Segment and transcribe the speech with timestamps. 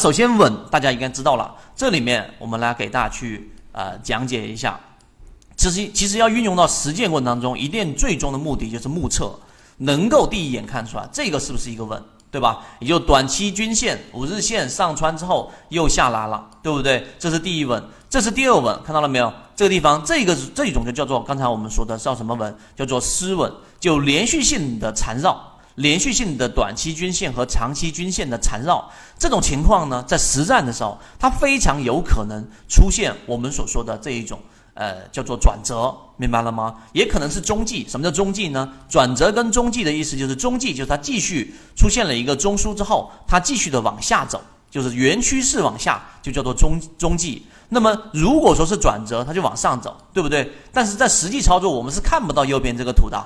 [0.00, 4.80] 首先稳，大家应该知道了，这里面我们来给大家去呃讲解一下。
[5.54, 9.38] 其实其实要运用到实践过程当中，一定最终的目的就是目测，
[9.76, 12.60] 能够第一眼看出来这个是不是一个稳，对吧？
[12.78, 17.06] 也就短期均线五日线上穿之后又下拉了，对不对？
[17.18, 19.30] 这是第一稳，这是第二稳，看到了没有？
[19.54, 22.56] 这个地方这个这一种就叫做刚才我们说的叫什么稳？
[22.74, 25.49] 叫做失稳，就连续性的缠绕。
[25.80, 28.86] 连续性的短期均线和长期均线的缠绕，
[29.18, 34.38] 这种情况呢，在实战的时候，它非常有可能出现我们所说的这一种，
[34.74, 36.76] 呃，叫做转折，明白了吗？
[36.92, 37.86] 也可能是中继。
[37.88, 38.70] 什么叫中继呢？
[38.90, 44.38] 转折跟中继的意思就是中继，就是它继续出现了一个中枢之后，它继续的往下走，
[44.70, 47.46] 就是原趋势往下，就叫做中中继。
[47.70, 50.52] 那么如果说是转折，它就往上走，对不对？
[50.72, 53.24] 但是在实际操作，我们是看不到右边这个图的。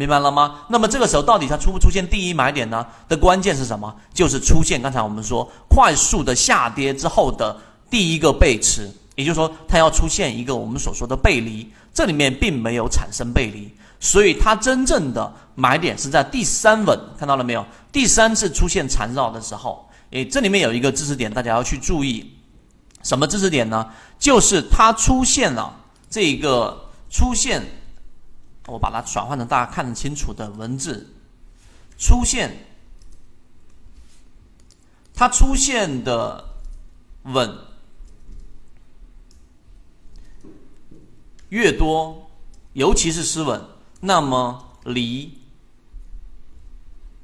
[0.00, 0.62] 明白了吗？
[0.68, 2.86] 那么这个时候到底它出不出现第一买点呢？
[3.06, 3.94] 的关键是什么？
[4.14, 7.54] 就是出现刚才我们说快速的下跌之后的
[7.90, 13.70] 第一个背驰，也就是说它要出现一个我们所说的背离，这里面并没有产生背离，
[14.00, 17.62] 所以它真正的买点是在第三稳，看到了没有？
[17.92, 22.38] 第三次出现缠绕的时候，诶，这里面有一个知识点，大家要去注意，
[23.02, 23.86] 什么知识点呢？
[24.18, 25.70] 就是它出现了
[26.08, 27.62] 这个出现。
[28.70, 31.12] 我把它转换成大家看得清楚的文字，
[31.98, 32.66] 出现，
[35.12, 36.44] 它出现的
[37.24, 37.52] 稳
[41.48, 42.30] 越多，
[42.74, 43.60] 尤其是失稳，
[44.00, 45.36] 那么离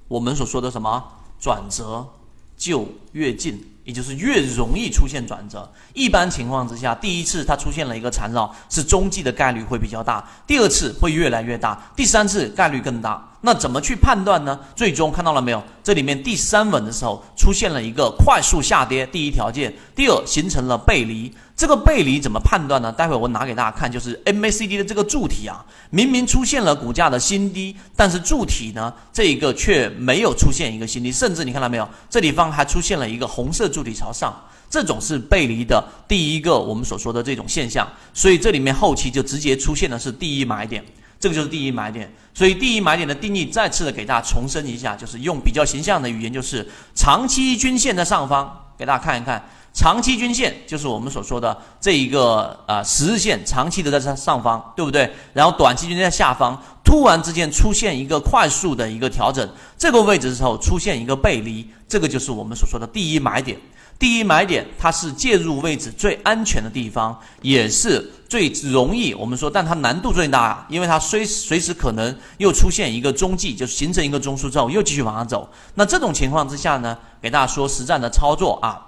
[0.09, 2.09] 我们所说的什么转折
[2.57, 3.76] 就越近。
[3.87, 5.67] 也就是越容易出现转折。
[5.95, 13.27] 一般情况之下，第一次它出现了一个缠绕，是中继的概率会比较大；第二次会越来越大，第三次概率更大。
[13.47, 14.59] 那怎么去判断呢？
[14.75, 15.63] 最终看到了没有？
[15.85, 21.33] 这里面第三稳的时候出现了一个快速下跌，第一条件；第二形成了背离。
[21.57, 22.91] 这个背离怎么判断呢？
[22.91, 34.37] 待会我拿给大家看，就是 MACD 的这个柱体啊，明明出现了股价的新低，但是柱体呢，这一个却没有出现一个新低，甚至你看到没有，这地方还出现了一个红色柱体朝上，
[34.69, 40.85] 这种是背离的第一个我们所说的这种现象，所以这里面后期就直接出现的是第一买点，
[41.19, 42.13] 这个就是第一买点。
[42.35, 49.43] 所以第一买点的定义再次的给大家重申一下，就是用比较形象的语言，就是长期均线的上方，给大家看一看。
[49.73, 55.13] 长期均线就是我们所说的这一个呃十日线，长期的在上上方，对不对？
[55.35, 59.47] 然后短期均线在下方，突然之间出现一个快速的一个调整，
[59.77, 63.59] 这个位置的时候出现一个背离，这个就是我们所说的第一买点。
[63.99, 75.51] 第一买点它是介入位置最安全的地方，也是最容易我们说，但它难度最大，因为它随随时可能又出现一个中继，就是形成一个中枢之后又继续往上走。
[75.75, 78.83] 那这种情况之下呢，给大家说实战的操作啊。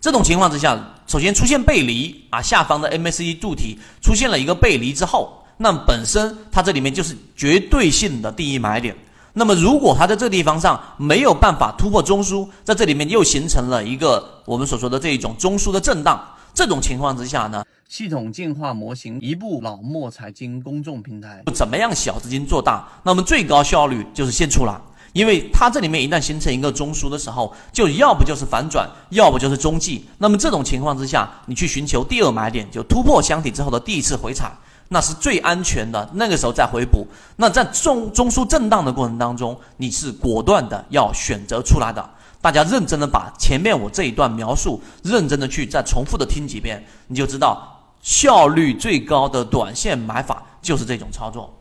[0.00, 8.94] 这种情况之下，首先出现背离啊，下方的 MACD 柱体出现了一个背离之后，那本身它这里面就是绝对性的第一买点。
[9.36, 16.24] 那么如果它在这地方上没有办法突破中枢，在这里面又形成了一个我们所说的这一种中枢的震荡，
[16.54, 22.86] 这种情况之下呢，系统进化模型一部老莫财经公众平台，怎么样小资金做大？
[23.02, 24.80] 那么最高效率就是现出来。
[25.12, 30.04] 因为它这里面一旦形成一个中枢的时候，就要不就是反转，要不就是中继。
[30.18, 34.52] 那么这种情况之下，你去寻求第二买点，就突破箱体之后的第一次回踩，
[34.88, 36.08] 那是最安全的。
[36.14, 37.06] 那个时候再回补。
[37.36, 42.08] 那在中中枢震荡的过程当中，你是果断的要选择出来的。
[42.40, 51.52] 大家认真的把前面我这一段描述认真的去再重复的听几遍，你就知道效率最高的短线买法就是这种操作。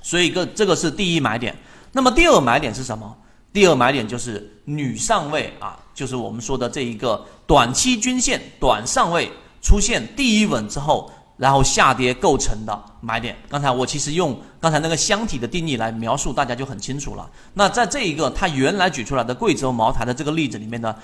[0.00, 1.56] 所以个这个是第一买点。
[1.90, 3.16] 那么第二买点是什么？
[3.52, 9.30] 第二买点就是女上位啊，就是我们说的这一个短期均线短上位
[9.60, 13.36] 出现第一稳之后，然后下跌构成的买点。
[13.48, 17.28] 刚才我其实用刚才那个箱体的定义来描述，大家就很清楚了。
[17.54, 20.94] 那在这一个他原来举出来的贵州茅台的这个例子里面呢，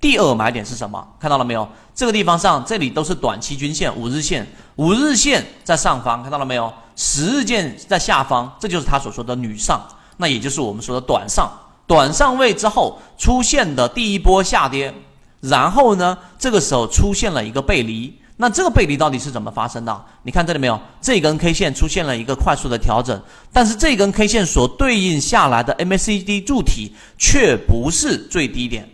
[0.00, 1.06] 第二买点是什么？
[1.18, 1.66] 看到了没有？
[1.94, 4.46] 这个地方上这里都是短期均线五日线，
[4.76, 6.72] 五日线在上方，看到了没有？
[6.94, 9.80] 十日线在下方，这就是他所说的女上。
[10.18, 11.50] 那也就是我们说的短上，
[11.86, 14.92] 短上位之后出现的第一波下跌，
[15.40, 18.18] 然后呢，这个时候出现了一个背离。
[18.38, 20.04] 那这个背离到底是怎么发生的？
[20.22, 20.78] 你看这里没有？
[21.00, 23.18] 这根 K 线出现了一个快速的调整，
[23.50, 28.86] 但是这根 K 线所对应下来的 MACD 柱体却不是最低点，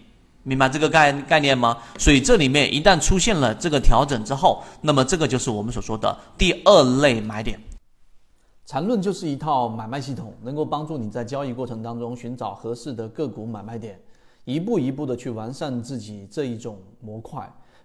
[0.45, 1.77] 明白这个概概念吗？
[1.99, 7.59] 所以这里面一旦出现了这个调整之后，那么这个就是我们所说的第二类买点。
[8.65, 13.99] 缠论就是一套买卖系统，能够帮助你在交易过程当中寻找合适的个股买卖点。
[14.45, 17.49] 一步一步的去完善自己这一种模块，